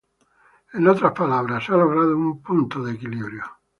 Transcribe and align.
En 0.73 0.87
otras 0.87 1.13
palabras, 1.13 1.63
se 1.63 1.73
ha 1.73 1.77
logrado 1.77 2.17
un 2.17 2.41
punto 2.41 2.81
de 2.81 2.93
equilibrio. 2.93 3.43